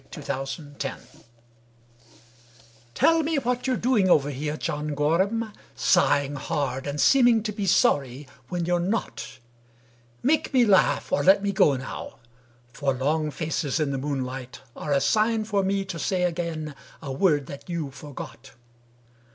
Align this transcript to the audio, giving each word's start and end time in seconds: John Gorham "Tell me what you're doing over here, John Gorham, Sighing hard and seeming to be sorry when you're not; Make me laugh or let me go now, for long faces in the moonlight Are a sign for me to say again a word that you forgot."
John 0.09 0.73
Gorham 0.79 0.99
"Tell 2.95 3.21
me 3.21 3.37
what 3.37 3.67
you're 3.67 3.77
doing 3.77 4.09
over 4.09 4.31
here, 4.31 4.57
John 4.57 4.95
Gorham, 4.95 5.53
Sighing 5.75 6.37
hard 6.37 6.87
and 6.87 6.99
seeming 6.99 7.43
to 7.43 7.51
be 7.51 7.67
sorry 7.67 8.27
when 8.49 8.65
you're 8.65 8.79
not; 8.79 9.37
Make 10.23 10.55
me 10.55 10.65
laugh 10.65 11.11
or 11.11 11.21
let 11.23 11.43
me 11.43 11.51
go 11.51 11.75
now, 11.75 12.17
for 12.73 12.95
long 12.95 13.29
faces 13.29 13.79
in 13.79 13.91
the 13.91 13.99
moonlight 13.99 14.61
Are 14.75 14.91
a 14.91 14.99
sign 14.99 15.43
for 15.45 15.61
me 15.61 15.85
to 15.85 15.99
say 15.99 16.23
again 16.23 16.73
a 16.99 17.11
word 17.11 17.45
that 17.45 17.69
you 17.69 17.91
forgot." 17.91 18.53